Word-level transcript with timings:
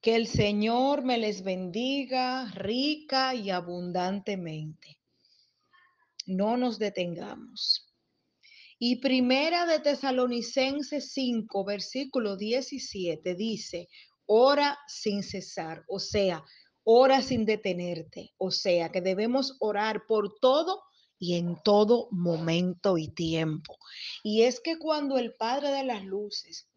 Que 0.00 0.14
el 0.14 0.26
Señor 0.26 1.02
me 1.02 1.18
les 1.18 1.42
bendiga 1.42 2.50
rica 2.52 3.34
y 3.34 3.50
abundantemente. 3.50 4.98
No 6.26 6.56
nos 6.56 6.78
detengamos. 6.78 7.88
Y 8.78 8.96
primera 8.96 9.66
de 9.66 9.80
Tesalonicenses 9.80 11.12
5, 11.12 11.64
versículo 11.64 12.36
17 12.36 13.34
dice, 13.34 13.88
ora 14.26 14.78
sin 14.86 15.24
cesar, 15.24 15.84
o 15.88 15.98
sea, 15.98 16.44
ora 16.84 17.20
sin 17.20 17.44
detenerte, 17.44 18.34
o 18.38 18.52
sea, 18.52 18.90
que 18.90 19.00
debemos 19.00 19.56
orar 19.58 20.06
por 20.06 20.38
todo 20.38 20.82
y 21.18 21.34
en 21.36 21.60
todo 21.64 22.08
momento 22.12 22.98
y 22.98 23.08
tiempo. 23.08 23.76
Y 24.22 24.42
es 24.42 24.60
que 24.60 24.78
cuando 24.78 25.18
el 25.18 25.34
Padre 25.34 25.70
de 25.70 25.82
las 25.82 26.04
Luces, 26.04 26.68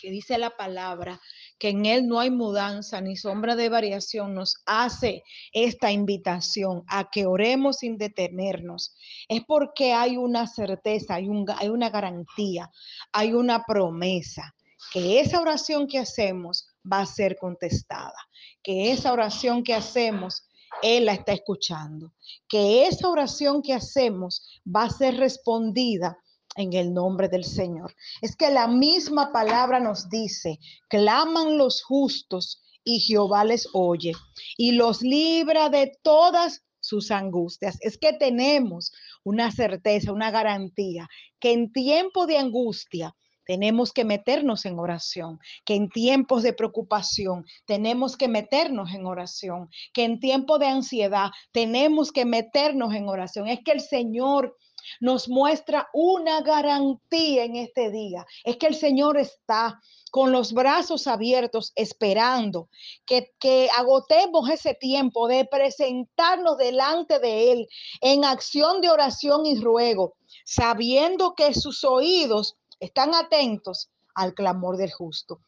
que 0.00 0.10
dice 0.10 0.36
la 0.36 0.56
palabra, 0.56 1.20
que 1.58 1.70
en 1.70 1.86
Él 1.86 2.06
no 2.06 2.20
hay 2.20 2.30
mudanza 2.30 3.00
ni 3.00 3.16
sombra 3.16 3.56
de 3.56 3.68
variación, 3.68 4.34
nos 4.34 4.56
hace 4.66 5.22
esta 5.52 5.90
invitación 5.92 6.84
a 6.88 7.10
que 7.10 7.26
oremos 7.26 7.78
sin 7.78 7.98
detenernos, 7.98 8.94
es 9.28 9.42
porque 9.44 9.92
hay 9.92 10.16
una 10.16 10.46
certeza, 10.46 11.14
hay, 11.14 11.28
hay 11.58 11.68
una 11.68 11.90
garantía, 11.90 12.70
hay 13.12 13.32
una 13.32 13.64
promesa, 13.64 14.54
que 14.92 15.20
esa 15.20 15.40
oración 15.40 15.86
que 15.86 15.98
hacemos 15.98 16.66
va 16.90 17.00
a 17.00 17.06
ser 17.06 17.36
contestada, 17.36 18.16
que 18.62 18.92
esa 18.92 19.12
oración 19.12 19.62
que 19.62 19.74
hacemos 19.74 20.48
él 20.82 21.06
la 21.06 21.14
está 21.14 21.32
escuchando, 21.32 22.12
que 22.48 22.86
esa 22.86 23.08
oración 23.08 23.62
que 23.62 23.72
hacemos 23.72 24.46
va 24.64 24.84
a 24.84 24.90
ser 24.90 25.16
respondida 25.16 26.18
en 26.56 26.72
el 26.72 26.92
nombre 26.92 27.28
del 27.28 27.44
Señor. 27.44 27.94
Es 28.20 28.34
que 28.34 28.50
la 28.50 28.66
misma 28.66 29.32
palabra 29.32 29.78
nos 29.78 30.08
dice, 30.08 30.58
claman 30.88 31.58
los 31.58 31.82
justos 31.82 32.62
y 32.82 33.00
Jehová 33.00 33.44
les 33.44 33.68
oye 33.72 34.12
y 34.56 34.72
los 34.72 35.02
libra 35.02 35.68
de 35.68 35.92
todas 36.02 36.62
sus 36.80 37.10
angustias. 37.10 37.78
Es 37.80 37.98
que 37.98 38.12
tenemos 38.12 38.92
una 39.24 39.50
certeza, 39.50 40.12
una 40.12 40.30
garantía, 40.30 41.08
que 41.38 41.52
en 41.52 41.72
tiempo 41.72 42.26
de 42.26 42.38
angustia 42.38 43.14
tenemos 43.44 43.92
que 43.92 44.04
meternos 44.04 44.66
en 44.66 44.78
oración, 44.78 45.38
que 45.64 45.74
en 45.74 45.88
tiempos 45.88 46.42
de 46.42 46.52
preocupación 46.52 47.44
tenemos 47.64 48.16
que 48.16 48.28
meternos 48.28 48.92
en 48.92 49.06
oración, 49.06 49.68
que 49.92 50.04
en 50.04 50.18
tiempo 50.18 50.58
de 50.58 50.66
ansiedad 50.66 51.30
tenemos 51.52 52.12
que 52.12 52.24
meternos 52.24 52.94
en 52.94 53.08
oración. 53.08 53.46
Es 53.46 53.60
que 53.64 53.72
el 53.72 53.80
Señor 53.80 54.56
nos 55.00 55.28
muestra 55.28 55.88
una 55.92 56.40
garantía 56.40 57.44
en 57.44 57.56
este 57.56 57.90
día. 57.90 58.26
Es 58.44 58.56
que 58.56 58.66
el 58.66 58.74
Señor 58.74 59.18
está 59.18 59.80
con 60.10 60.32
los 60.32 60.52
brazos 60.52 61.06
abiertos 61.06 61.72
esperando 61.74 62.68
que, 63.04 63.34
que, 63.38 63.68
agotemos 63.76 64.48
ese 64.48 64.74
tiempo 64.74 65.28
de 65.28 65.44
presentarnos 65.44 66.56
delante 66.56 67.18
de 67.18 67.52
Él 67.52 67.68
en 68.00 68.24
acción 68.24 68.80
de 68.80 68.88
oración 68.88 69.44
y 69.44 69.60
ruego, 69.60 70.14
sabiendo 70.44 71.34
que 71.34 71.52
sus 71.54 71.84
oídos 71.84 72.56
están 72.80 73.14
atentos 73.14 73.90
al 74.14 74.34
clamor 74.34 74.76
del 74.76 74.92
justo. 74.92 75.40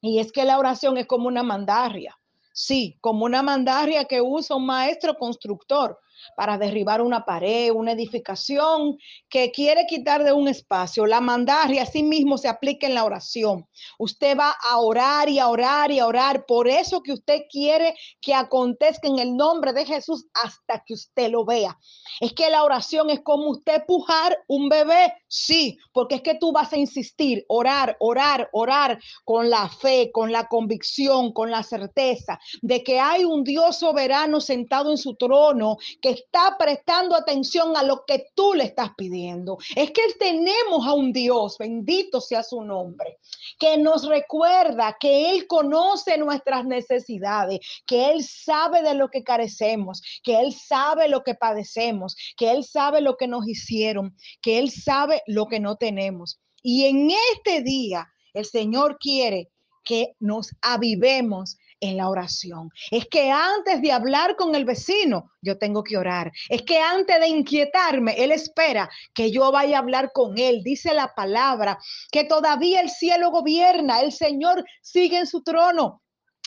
Y 0.00 0.18
es 0.18 0.32
que 0.32 0.44
la 0.44 0.58
oración 0.58 0.96
es 0.98 1.06
como 1.06 1.28
una 1.28 1.42
mandarria. 1.42 2.16
Sí, 2.52 2.98
como 3.00 3.24
una 3.24 3.42
mandarria 3.42 4.06
que 4.06 4.20
usa 4.20 4.56
un 4.56 4.66
maestro 4.66 5.14
constructor 5.14 5.98
para 6.36 6.58
derribar 6.58 7.00
una 7.00 7.24
pared, 7.24 7.70
una 7.72 7.92
edificación 7.92 8.98
que 9.28 9.50
quiere 9.50 9.86
quitar 9.86 10.24
de 10.24 10.32
un 10.32 10.48
espacio. 10.48 11.06
La 11.06 11.20
mandaria 11.20 11.82
así 11.82 12.02
mismo 12.02 12.38
se 12.38 12.48
aplica 12.48 12.86
en 12.86 12.94
la 12.94 13.04
oración. 13.04 13.66
Usted 13.98 14.36
va 14.38 14.54
a 14.62 14.78
orar 14.78 15.28
y 15.28 15.38
a 15.38 15.48
orar 15.48 15.90
y 15.90 15.98
a 15.98 16.06
orar 16.06 16.46
por 16.46 16.68
eso 16.68 17.02
que 17.02 17.12
usted 17.12 17.42
quiere 17.50 17.94
que 18.20 18.34
acontezca 18.34 19.08
en 19.08 19.18
el 19.18 19.36
nombre 19.36 19.72
de 19.72 19.86
Jesús 19.86 20.26
hasta 20.34 20.82
que 20.84 20.94
usted 20.94 21.30
lo 21.30 21.44
vea. 21.44 21.78
Es 22.20 22.32
que 22.32 22.50
la 22.50 22.64
oración 22.64 23.10
es 23.10 23.20
como 23.20 23.50
usted 23.50 23.84
pujar 23.86 24.38
un 24.46 24.68
bebé, 24.68 25.14
sí, 25.28 25.78
porque 25.92 26.16
es 26.16 26.22
que 26.22 26.34
tú 26.34 26.52
vas 26.52 26.72
a 26.72 26.76
insistir, 26.76 27.44
orar, 27.48 27.96
orar, 28.00 28.48
orar 28.52 29.00
con 29.24 29.50
la 29.50 29.68
fe, 29.68 30.10
con 30.12 30.32
la 30.32 30.48
convicción, 30.48 31.32
con 31.32 31.50
la 31.50 31.62
certeza 31.62 32.38
de 32.62 32.82
que 32.82 33.00
hay 33.00 33.24
un 33.24 33.44
Dios 33.44 33.78
soberano 33.78 34.40
sentado 34.40 34.90
en 34.90 34.98
su 34.98 35.14
trono 35.14 35.76
que 36.00 36.09
está 36.10 36.56
prestando 36.58 37.16
atención 37.16 37.76
a 37.76 37.82
lo 37.82 38.04
que 38.06 38.26
tú 38.34 38.54
le 38.54 38.64
estás 38.64 38.90
pidiendo. 38.96 39.58
Es 39.74 39.90
que 39.90 40.02
tenemos 40.18 40.86
a 40.86 40.92
un 40.92 41.12
Dios, 41.12 41.56
bendito 41.58 42.20
sea 42.20 42.42
su 42.42 42.62
nombre, 42.62 43.18
que 43.58 43.76
nos 43.78 44.06
recuerda 44.06 44.96
que 44.98 45.30
Él 45.30 45.46
conoce 45.46 46.18
nuestras 46.18 46.64
necesidades, 46.64 47.60
que 47.86 48.10
Él 48.10 48.24
sabe 48.24 48.82
de 48.82 48.94
lo 48.94 49.08
que 49.08 49.24
carecemos, 49.24 50.02
que 50.22 50.38
Él 50.40 50.52
sabe 50.52 51.08
lo 51.08 51.22
que 51.22 51.34
padecemos, 51.34 52.16
que 52.36 52.50
Él 52.50 52.64
sabe 52.64 53.00
lo 53.00 53.16
que 53.16 53.28
nos 53.28 53.46
hicieron, 53.48 54.16
que 54.42 54.58
Él 54.58 54.70
sabe 54.70 55.22
lo 55.26 55.46
que 55.46 55.60
no 55.60 55.76
tenemos. 55.76 56.40
Y 56.62 56.84
en 56.84 57.10
este 57.34 57.62
día 57.62 58.08
el 58.34 58.44
Señor 58.44 58.98
quiere 58.98 59.50
que 59.84 60.14
nos 60.20 60.54
avivemos 60.60 61.56
en 61.80 61.96
la 61.96 62.08
oración. 62.08 62.70
Es 62.90 63.06
que 63.06 63.30
antes 63.30 63.82
de 63.82 63.92
hablar 63.92 64.36
con 64.36 64.54
el 64.54 64.64
vecino, 64.64 65.32
yo 65.40 65.58
tengo 65.58 65.82
que 65.82 65.96
orar. 65.96 66.30
Es 66.48 66.62
que 66.62 66.78
antes 66.78 67.18
de 67.18 67.28
inquietarme, 67.28 68.14
Él 68.22 68.32
espera 68.32 68.88
que 69.14 69.30
yo 69.30 69.50
vaya 69.50 69.76
a 69.76 69.80
hablar 69.80 70.12
con 70.12 70.38
Él. 70.38 70.62
Dice 70.62 70.94
la 70.94 71.14
palabra 71.14 71.78
que 72.12 72.24
todavía 72.24 72.80
el 72.80 72.90
cielo 72.90 73.30
gobierna, 73.30 74.00
el 74.00 74.12
Señor 74.12 74.64
sigue 74.82 75.18
en 75.18 75.26
su 75.26 75.42
trono. 75.42 76.02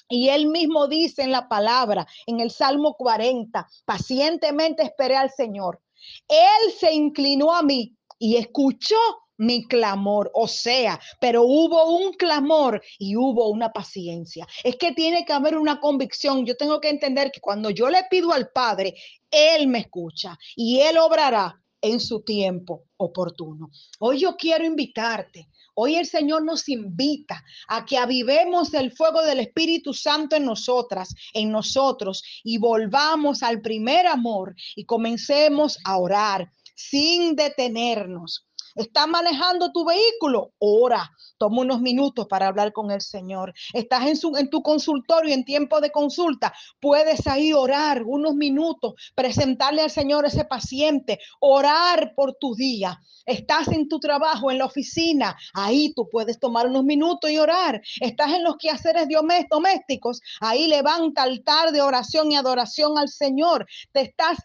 Y 0.10 0.30
él 0.30 0.48
mismo 0.48 0.88
dice 0.88 1.24
en 1.24 1.32
la 1.32 1.48
palabra, 1.48 2.06
en 2.28 2.40
el 2.40 2.52
Salmo 2.52 2.94
40, 2.96 3.68
pacientemente 3.86 4.84
esperé 4.84 5.16
al 5.16 5.32
Señor. 5.32 5.82
Él 6.28 6.74
se 6.78 6.94
inclinó 6.94 7.56
a 7.56 7.64
mí 7.64 7.96
y 8.20 8.36
escuchó 8.36 8.98
mi 9.38 9.68
clamor. 9.68 10.32
O 10.34 10.48
sea, 10.48 11.00
pero 11.20 11.44
hubo 11.44 11.98
un 11.98 12.14
clamor 12.14 12.82
y 13.00 13.16
hubo 13.16 13.50
una 13.50 13.72
paciencia. 13.72 14.48
Es 14.64 14.76
que 14.76 14.92
tiene 14.92 15.26
que 15.26 15.34
haber 15.34 15.58
una 15.58 15.80
convicción. 15.80 16.46
Yo 16.46 16.56
tengo 16.56 16.80
que 16.80 16.90
entender 16.90 17.32
que 17.32 17.42
cuando 17.42 17.70
yo 17.70 17.90
le 17.90 18.04
pido 18.10 18.32
al 18.32 18.50
Padre, 18.50 18.96
Él 19.32 19.68
me 19.68 19.80
escucha 19.80 20.38
y 20.56 20.80
Él 20.80 20.98
obrará 20.98 21.60
en 21.82 22.00
su 22.00 22.22
tiempo 22.22 22.86
oportuno. 22.98 23.70
Hoy 24.00 24.20
yo 24.20 24.38
quiero 24.38 24.64
invitarte. 24.64 25.50
Hoy 25.76 25.96
el 25.96 26.06
Señor 26.06 26.44
nos 26.46 26.70
invita 26.70 27.44
a 27.68 27.84
que 27.86 27.98
avivemos 27.98 28.74
el 28.74 28.92
fuego 28.92 29.22
del 29.24 29.40
Espíritu 29.40 29.94
Santo 29.94 30.36
en 30.36 30.46
nosotras, 30.46 31.14
en 31.34 31.52
nosotros, 31.52 32.24
y 32.44 32.58
volvamos 32.58 33.44
al 33.44 33.60
primer 33.60 34.08
amor 34.08 34.56
y 34.76 34.86
comencemos 34.86 35.78
a 35.84 35.98
orar 35.98 36.50
sin 36.76 37.36
detenernos 37.36 38.48
Estás 38.76 39.08
manejando 39.08 39.72
tu 39.72 39.86
vehículo, 39.86 40.54
ora, 40.58 41.12
toma 41.38 41.62
unos 41.62 41.80
minutos 41.82 42.26
para 42.28 42.48
hablar 42.48 42.74
con 42.74 42.90
el 42.90 43.02
Señor. 43.02 43.54
Estás 43.72 44.08
en, 44.08 44.18
su, 44.18 44.36
en 44.36 44.50
tu 44.50 44.64
consultorio 44.64 45.34
en 45.34 45.46
tiempo 45.46 45.80
de 45.80 45.92
consulta, 45.92 46.54
puedes 46.80 47.28
ahí 47.28 47.54
orar 47.54 48.04
unos 48.04 48.34
minutos, 48.34 48.94
presentarle 49.14 49.84
al 49.84 49.92
Señor 49.92 50.26
ese 50.26 50.46
paciente, 50.46 51.20
orar 51.40 52.14
por 52.16 52.34
tu 52.34 52.56
día. 52.56 53.00
Estás 53.26 53.68
en 53.70 53.88
tu 53.88 54.00
trabajo, 54.00 54.52
en 54.52 54.58
la 54.58 54.66
oficina, 54.66 55.38
ahí 55.54 55.94
tú 55.94 56.10
puedes 56.12 56.40
tomar 56.40 56.68
unos 56.68 56.84
minutos 56.84 57.30
y 57.30 57.38
orar. 57.38 57.82
Estás 58.02 58.34
en 58.34 58.44
los 58.44 58.58
quehaceres 58.58 59.08
domésticos, 59.50 60.20
ahí 60.42 60.68
levanta 60.68 61.24
altar 61.24 61.72
de 61.72 61.82
oración 61.82 62.32
y 62.32 62.36
adoración 62.36 62.98
al 62.98 63.08
Señor. 63.08 63.66
Te 63.92 64.02
estás 64.02 64.40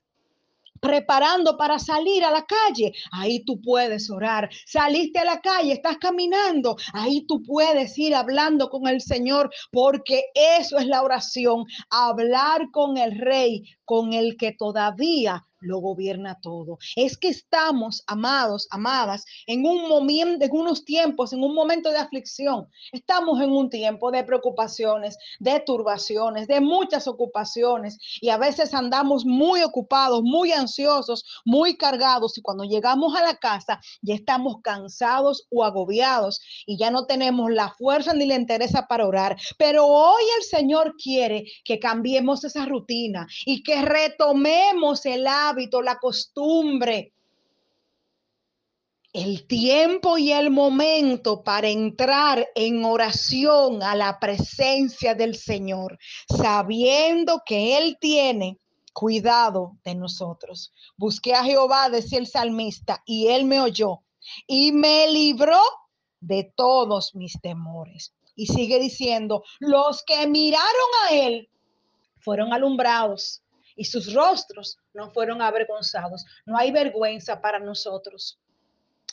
preparando 0.81 1.57
para 1.57 1.79
salir 1.79 2.25
a 2.25 2.31
la 2.31 2.45
calle, 2.45 2.93
ahí 3.13 3.45
tú 3.45 3.61
puedes 3.61 4.11
orar. 4.11 4.49
Saliste 4.67 5.19
a 5.19 5.25
la 5.25 5.41
calle, 5.41 5.73
estás 5.73 5.99
caminando, 5.99 6.77
ahí 6.93 7.25
tú 7.27 7.43
puedes 7.43 7.99
ir 7.99 8.15
hablando 8.15 8.69
con 8.71 8.87
el 8.87 9.01
Señor, 9.01 9.51
porque 9.73 10.25
eso 10.35 10.79
es 10.79 10.87
la 10.87 11.03
oración, 11.03 11.65
hablar 11.91 12.71
con 12.73 12.97
el 12.97 13.19
Rey, 13.19 13.65
con 13.85 14.13
el 14.13 14.37
que 14.37 14.53
todavía 14.53 15.48
lo 15.61 15.79
gobierna 15.79 16.41
todo. 16.41 16.79
Es 16.97 17.17
que 17.17 17.29
estamos, 17.29 18.03
amados, 18.07 18.69
amadas, 18.71 19.25
en 19.47 19.67
un 19.67 19.89
momento, 19.89 20.45
en 20.45 20.53
unos 20.53 20.85
tiempos, 20.85 21.33
en 21.33 21.43
un 21.43 21.55
momento 21.55 21.91
de 21.91 21.99
aflicción. 21.99 22.69
Estamos 22.93 23.41
en 23.41 23.51
un 23.51 23.71
tiempo 23.71 24.11
de 24.11 24.25
preocupaciones, 24.25 25.19
de 25.39 25.61
turbaciones, 25.61 26.49
de 26.49 26.61
muchas 26.61 27.07
ocupaciones 27.09 27.99
y 28.21 28.29
a 28.29 28.37
veces 28.37 28.75
andamos 28.75 29.25
muy 29.25 29.63
ocupados, 29.63 30.23
muy 30.23 30.53
ansiosos, 30.53 31.25
muy 31.45 31.77
cargados 31.77 32.39
y 32.39 32.43
cuando 32.43 32.65
llegamos 32.65 33.17
a 33.17 33.23
la 33.23 33.37
casa 33.37 33.81
ya 34.03 34.15
estamos 34.15 34.57
cansados 34.63 35.47
o 35.51 35.65
agobiados 35.65 36.41
y 36.67 36.79
ya 36.79 36.91
no 36.91 37.07
tenemos 37.07 37.51
la 37.51 37.71
fuerza 37.71 38.15
ni 38.15 38.27
la 38.27 38.35
interesa 38.35 38.87
para 38.87 39.07
orar. 39.07 39.37
Pero 39.59 39.87
hoy 39.87 40.23
el 40.39 40.45
Señor 40.45 40.95
quiere 41.03 41.45
que 41.65 41.79
cambiemos 41.79 42.45
esa 42.45 42.67
rutina 42.67 43.27
y 43.45 43.63
que 43.63 43.83
retomemos 43.83 45.05
el 45.07 45.27
hábito, 45.27 45.48
la 45.83 45.99
costumbre 45.99 47.13
el 49.13 49.47
tiempo 49.47 50.19
y 50.19 50.33
el 50.33 50.51
momento 50.51 51.43
para 51.43 51.69
entrar 51.69 52.47
en 52.55 52.85
oración 52.85 53.83
a 53.83 53.95
la 53.95 54.21
presencia 54.21 55.15
del 55.15 55.35
Señor, 55.35 55.99
sabiendo 56.29 57.43
que 57.45 57.79
Él 57.79 57.97
tiene 58.01 58.59
cuidado 58.93 59.77
de 59.85 59.95
nosotros. 59.95 60.73
Busqué 60.97 61.35
a 61.35 61.43
Jehová, 61.43 61.89
decía 61.89 62.19
el 62.19 62.27
salmista, 62.27 63.03
y 63.07 63.29
Él 63.29 63.45
me 63.45 63.61
oyó 63.61 64.03
y 64.47 64.73
me 64.73 65.11
libró 65.11 65.61
de 66.21 66.53
todos 66.55 67.15
mis 67.15 67.41
temores. 67.41 68.15
Y 68.37 68.47
sigue 68.47 68.79
diciendo, 68.79 69.43
los 69.59 70.03
que 70.05 70.27
miraron 70.27 70.91
a 71.07 71.15
Él 71.15 71.49
fueron 72.21 72.53
alumbrados 72.53 73.43
y 73.79 73.85
sus 73.85 74.13
rostros 74.13 74.77
no 74.93 75.11
fueron 75.13 75.41
avergonzados. 75.41 76.27
No 76.45 76.59
hay 76.59 76.73
vergüenza 76.73 77.41
para 77.41 77.61
nosotros. 77.61 78.41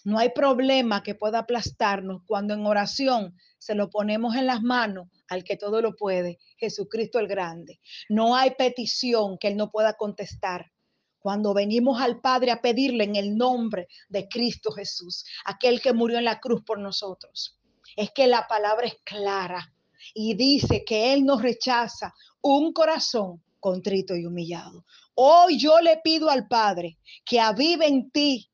No 0.03 0.17
hay 0.17 0.29
problema 0.29 1.03
que 1.03 1.13
pueda 1.13 1.39
aplastarnos 1.39 2.23
cuando 2.25 2.55
en 2.55 2.65
oración 2.65 3.37
se 3.59 3.75
lo 3.75 3.91
ponemos 3.91 4.35
en 4.35 4.47
las 4.47 4.63
manos 4.63 5.07
al 5.27 5.43
que 5.43 5.55
todo 5.55 5.81
lo 5.81 5.95
puede, 5.95 6.39
Jesucristo 6.57 7.19
el 7.19 7.27
Grande. 7.27 7.79
No 8.09 8.35
hay 8.35 8.55
petición 8.55 9.37
que 9.37 9.49
Él 9.49 9.55
no 9.55 9.69
pueda 9.69 9.93
contestar. 9.93 10.71
Cuando 11.19 11.53
venimos 11.53 12.01
al 12.01 12.19
Padre 12.19 12.51
a 12.51 12.61
pedirle 12.61 13.03
en 13.03 13.15
el 13.15 13.35
nombre 13.35 13.87
de 14.09 14.27
Cristo 14.27 14.71
Jesús, 14.71 15.25
aquel 15.45 15.79
que 15.79 15.93
murió 15.93 16.17
en 16.17 16.25
la 16.25 16.39
cruz 16.39 16.63
por 16.65 16.79
nosotros, 16.79 17.59
es 17.95 18.09
que 18.11 18.25
la 18.25 18.47
palabra 18.47 18.87
es 18.87 18.97
clara 19.03 19.73
y 20.13 20.33
dice 20.35 20.83
que 20.83 21.13
Él 21.13 21.23
nos 21.23 21.41
rechaza 21.41 22.13
un 22.41 22.73
corazón 22.73 23.43
contrito 23.65 24.15
y 24.15 24.27
humillado. 24.27 24.85
Hoy 25.15 25.57
yo 25.57 25.79
le 25.81 25.97
pido 26.03 26.29
al 26.29 26.47
Padre 26.47 26.99
que 27.25 27.39
avive 27.39 27.87
en 27.87 28.11
ti 28.11 28.47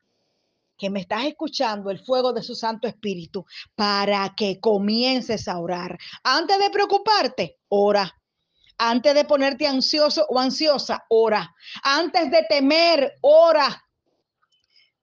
que 0.77 0.89
me 0.89 1.01
estás 1.01 1.25
escuchando 1.25 1.91
el 1.91 1.99
fuego 1.99 2.31
de 2.31 2.41
su 2.41 2.55
Santo 2.55 2.87
Espíritu 2.87 3.45
para 3.75 4.33
que 4.37 4.61
comiences 4.61 5.49
a 5.49 5.59
orar. 5.59 5.97
Antes 6.23 6.57
de 6.59 6.69
preocuparte, 6.69 7.59
ora. 7.67 8.09
Antes 8.77 9.13
de 9.13 9.25
ponerte 9.25 9.67
ansioso 9.67 10.25
o 10.29 10.39
ansiosa, 10.39 11.03
ora. 11.09 11.53
Antes 11.83 12.31
de 12.31 12.45
temer, 12.47 13.11
ora. 13.19 13.83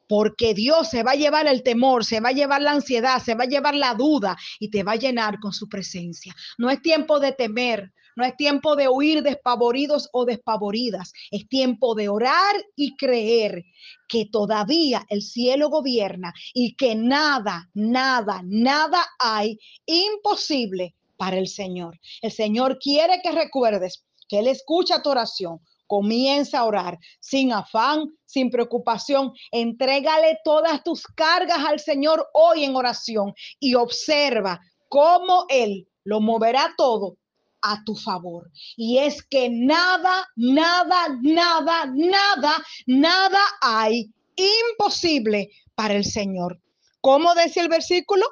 Porque 0.08 0.55
Dios 0.55 0.88
se 0.88 1.02
va 1.02 1.12
a 1.12 1.16
llevar 1.16 1.46
el 1.46 1.62
temor, 1.62 2.05
se 2.05 2.20
va 2.20 2.31
a 2.31 2.32
llevar 2.32 2.62
la 2.62 2.72
ansiedad, 2.72 3.22
se 3.22 3.34
va 3.34 3.44
a 3.44 3.49
llevar 3.49 3.75
la 3.75 3.94
duda 3.94 4.37
y 4.58 4.70
te 4.70 4.82
va 4.82 4.93
a 4.93 4.96
llenar 4.96 5.38
con 5.38 5.52
su 5.52 5.69
presencia. 5.69 6.34
No 6.56 6.70
es 6.70 6.81
tiempo 6.82 7.20
de 7.20 7.32
temer, 7.32 7.93
no 8.19 8.25
es 8.25 8.37
tiempo 8.37 8.75
de 8.75 8.88
huir 8.88 9.22
despavoridos 9.22 10.08
o 10.12 10.25
despavoridas. 10.25 11.12
Es 11.31 11.49
tiempo 11.49 11.94
de 11.94 12.08
orar 12.08 12.56
y 12.75 12.96
creer 12.96 13.64
que 14.08 14.26
todavía 14.26 15.06
el 15.08 15.22
cielo 15.22 15.69
gobierna 15.69 16.34
y 16.52 16.75
que 16.75 16.96
nada, 16.96 17.70
nada, 17.75 18.43
nada 18.44 19.06
hay 19.20 19.61
imposible 19.87 20.96
para 21.16 21.38
el 21.38 21.46
Señor. 21.46 22.00
El 22.20 22.32
Señor 22.32 22.81
quiere 22.81 23.20
que 23.22 23.31
recuerdes 23.31 24.04
que 24.28 24.40
Él 24.40 24.49
escucha 24.49 25.00
tu 25.00 25.11
oración. 25.11 25.61
Comienza 25.88 26.61
a 26.61 26.64
orar 26.64 26.99
sin 27.19 27.52
afán, 27.52 28.05
sin 28.25 28.50
preocupación. 28.50 29.32
Entrégale 29.50 30.38
todas 30.44 30.85
tus 30.85 31.05
cargas 31.06 31.58
al 31.58 31.81
Señor 31.81 32.29
hoy 32.35 32.62
en 32.62 32.76
oración 32.76 33.35
y 33.58 33.75
observa 33.75 34.61
cómo 34.88 35.46
Él 35.49 35.88
lo 36.05 36.20
moverá 36.20 36.73
todo 36.76 37.17
a 37.62 37.82
tu 37.85 37.96
favor. 37.96 38.50
Y 38.76 38.99
es 38.99 39.23
que 39.23 39.49
nada, 39.50 40.29
nada, 40.37 41.19
nada, 41.23 41.87
nada, 41.94 42.64
nada 42.87 43.40
hay 43.61 44.12
imposible 44.37 45.50
para 45.75 45.94
el 45.94 46.05
Señor. 46.05 46.61
¿Cómo 47.00 47.35
dice 47.35 47.61
el 47.61 47.69
versículo? 47.69 48.26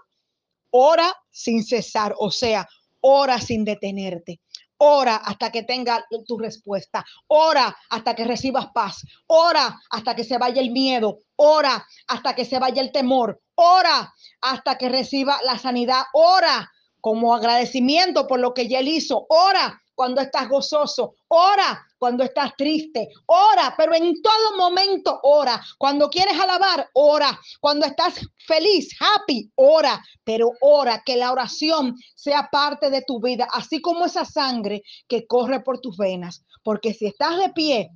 Ora 0.71 1.15
sin 1.31 1.65
cesar, 1.65 2.15
o 2.19 2.31
sea, 2.31 2.69
ora 3.01 3.41
sin 3.41 3.65
detenerte. 3.65 4.41
Ora 4.79 5.17
hasta 5.17 5.51
que 5.51 5.63
tenga 5.63 6.05
tu 6.27 6.39
respuesta. 6.39 7.05
Ora 7.29 7.77
hasta 7.91 8.15
que 8.15 8.25
recibas 8.25 8.67
paz. 8.75 9.03
Ora 9.27 9.81
hasta 9.91 10.15
que 10.15 10.25
se 10.25 10.39
vaya 10.39 10.61
el 10.61 10.71
miedo. 10.71 11.19
Ora 11.37 11.87
hasta 12.09 12.35
que 12.35 12.45
se 12.45 12.59
vaya 12.59 12.83
el 12.83 12.93
temor. 12.93 13.41
Ora 13.55 14.13
hasta 14.41 14.77
que 14.77 14.89
reciba 14.89 15.39
la 15.45 15.59
sanidad. 15.59 16.03
Ora 16.13 16.71
como 17.01 17.35
agradecimiento 17.35 18.27
por 18.27 18.41
lo 18.41 18.53
que 18.53 18.69
ya 18.69 18.81
él 18.81 18.89
hizo. 18.89 19.27
Ora 19.29 19.81
cuando 19.95 20.21
estás 20.21 20.49
gozoso, 20.49 21.15
ora 21.29 21.86
cuando 21.99 22.25
estás 22.25 22.55
triste, 22.57 23.09
ora, 23.27 23.75
pero 23.77 23.95
en 23.95 24.21
todo 24.21 24.57
momento 24.57 25.19
ora. 25.23 25.61
Cuando 25.79 26.09
quieres 26.09 26.39
alabar, 26.39 26.89
ora. 26.95 27.39
Cuando 27.61 27.87
estás 27.87 28.21
feliz, 28.39 28.95
happy, 29.01 29.51
ora, 29.55 30.03
pero 30.25 30.51
ora 30.61 31.03
que 31.05 31.17
la 31.17 31.33
oración 31.33 31.97
sea 32.15 32.49
parte 32.51 32.91
de 32.91 33.03
tu 33.03 33.21
vida, 33.21 33.49
así 33.53 33.81
como 33.81 34.07
esa 34.07 34.25
sangre 34.25 34.83
que 35.09 35.27
corre 35.27 35.61
por 35.61 35.81
tus 35.81 35.97
venas. 35.97 36.45
Porque 36.63 36.95
si 36.95 37.07
estás 37.07 37.39
de 37.39 37.51
pie, 37.51 37.91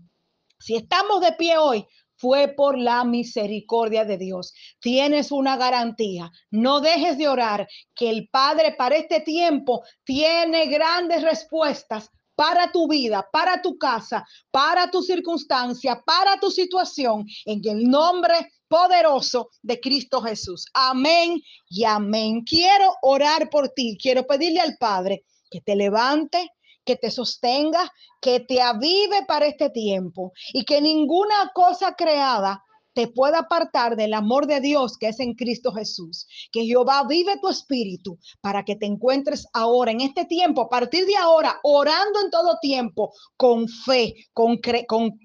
si 0.58 0.76
estamos 0.76 1.20
de 1.20 1.32
pie 1.32 1.58
hoy, 1.58 1.86
fue 2.20 2.48
por 2.48 2.78
la 2.78 3.02
misericordia 3.04 4.04
de 4.04 4.18
Dios. 4.18 4.52
Tienes 4.78 5.32
una 5.32 5.56
garantía. 5.56 6.30
No 6.50 6.80
dejes 6.80 7.16
de 7.16 7.28
orar 7.28 7.66
que 7.94 8.10
el 8.10 8.28
Padre 8.28 8.74
para 8.76 8.96
este 8.96 9.20
tiempo 9.20 9.82
tiene 10.04 10.66
grandes 10.66 11.22
respuestas 11.22 12.10
para 12.40 12.72
tu 12.72 12.88
vida, 12.88 13.28
para 13.30 13.60
tu 13.60 13.76
casa, 13.76 14.26
para 14.50 14.90
tu 14.90 15.02
circunstancia, 15.02 16.02
para 16.06 16.40
tu 16.40 16.50
situación, 16.50 17.26
en 17.44 17.60
el 17.68 17.84
nombre 17.84 18.50
poderoso 18.66 19.50
de 19.60 19.78
Cristo 19.78 20.22
Jesús. 20.22 20.64
Amén 20.72 21.42
y 21.68 21.84
amén. 21.84 22.42
Quiero 22.42 22.94
orar 23.02 23.50
por 23.50 23.68
ti. 23.68 23.98
Quiero 24.00 24.26
pedirle 24.26 24.60
al 24.60 24.78
Padre 24.78 25.26
que 25.50 25.60
te 25.60 25.76
levante, 25.76 26.48
que 26.82 26.96
te 26.96 27.10
sostenga, 27.10 27.92
que 28.22 28.40
te 28.40 28.62
avive 28.62 29.26
para 29.28 29.44
este 29.44 29.68
tiempo 29.68 30.32
y 30.54 30.64
que 30.64 30.80
ninguna 30.80 31.50
cosa 31.52 31.94
creada 31.94 32.64
te 32.94 33.08
pueda 33.08 33.40
apartar 33.40 33.96
del 33.96 34.14
amor 34.14 34.46
de 34.46 34.60
Dios 34.60 34.96
que 34.98 35.08
es 35.08 35.20
en 35.20 35.34
Cristo 35.34 35.72
Jesús. 35.72 36.26
Que 36.52 36.64
Jehová 36.64 37.04
vive 37.08 37.38
tu 37.40 37.48
espíritu 37.48 38.18
para 38.40 38.64
que 38.64 38.76
te 38.76 38.86
encuentres 38.86 39.46
ahora, 39.52 39.92
en 39.92 40.00
este 40.00 40.24
tiempo, 40.24 40.62
a 40.62 40.68
partir 40.68 41.06
de 41.06 41.16
ahora, 41.16 41.60
orando 41.62 42.20
en 42.20 42.30
todo 42.30 42.58
tiempo, 42.60 43.12
con 43.36 43.68
fe, 43.68 44.14
con, 44.32 44.58
con 44.86 45.18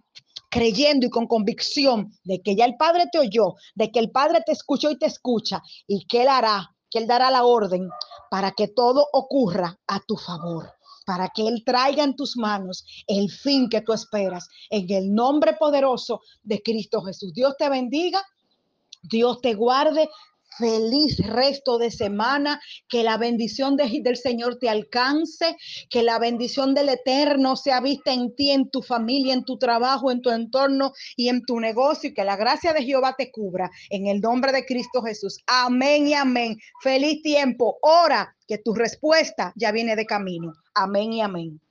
creyendo 0.49 1.07
y 1.07 1.09
con 1.09 1.27
convicción 1.27 2.11
de 2.23 2.41
que 2.41 2.55
ya 2.55 2.65
el 2.65 2.77
Padre 2.77 3.05
te 3.11 3.19
oyó, 3.19 3.55
de 3.75 3.91
que 3.91 3.99
el 3.99 4.11
Padre 4.11 4.41
te 4.45 4.51
escuchó 4.51 4.89
y 4.91 4.97
te 4.97 5.05
escucha 5.05 5.61
y 5.87 6.05
que 6.05 6.21
Él 6.21 6.29
hará, 6.29 6.75
que 6.89 6.99
Él 6.99 7.07
dará 7.07 7.29
la 7.31 7.45
orden 7.45 7.89
para 8.29 8.51
que 8.51 8.67
todo 8.67 9.05
ocurra 9.11 9.77
a 9.87 9.99
tu 9.99 10.15
favor 10.15 10.74
para 11.05 11.29
que 11.29 11.47
Él 11.47 11.63
traiga 11.65 12.03
en 12.03 12.15
tus 12.15 12.35
manos 12.35 12.85
el 13.07 13.29
fin 13.29 13.69
que 13.69 13.81
tú 13.81 13.93
esperas. 13.93 14.47
En 14.69 14.91
el 14.91 15.13
nombre 15.13 15.53
poderoso 15.53 16.21
de 16.43 16.61
Cristo 16.61 17.01
Jesús. 17.01 17.33
Dios 17.33 17.55
te 17.57 17.69
bendiga. 17.69 18.21
Dios 19.03 19.39
te 19.41 19.53
guarde. 19.53 20.09
Feliz 20.57 21.17
resto 21.17 21.77
de 21.77 21.91
semana, 21.91 22.61
que 22.87 23.03
la 23.03 23.17
bendición 23.17 23.75
del 23.75 24.17
Señor 24.17 24.57
te 24.59 24.69
alcance, 24.69 25.55
que 25.89 26.03
la 26.03 26.19
bendición 26.19 26.73
del 26.73 26.89
Eterno 26.89 27.55
sea 27.55 27.81
vista 27.81 28.13
en 28.13 28.35
ti, 28.35 28.51
en 28.51 28.69
tu 28.69 28.81
familia, 28.81 29.33
en 29.33 29.43
tu 29.43 29.57
trabajo, 29.57 30.11
en 30.11 30.21
tu 30.21 30.29
entorno 30.29 30.93
y 31.15 31.29
en 31.29 31.41
tu 31.43 31.59
negocio, 31.59 32.09
y 32.09 32.13
que 32.13 32.23
la 32.23 32.37
gracia 32.37 32.73
de 32.73 32.83
Jehová 32.83 33.15
te 33.17 33.31
cubra 33.31 33.69
en 33.89 34.07
el 34.07 34.21
nombre 34.21 34.51
de 34.51 34.65
Cristo 34.65 35.01
Jesús. 35.01 35.39
Amén 35.47 36.07
y 36.07 36.13
amén. 36.13 36.57
Feliz 36.81 37.21
tiempo. 37.21 37.77
Ora 37.81 38.35
que 38.47 38.57
tu 38.57 38.73
respuesta 38.73 39.53
ya 39.55 39.71
viene 39.71 39.95
de 39.95 40.05
camino. 40.05 40.53
Amén 40.73 41.13
y 41.13 41.21
amén. 41.21 41.61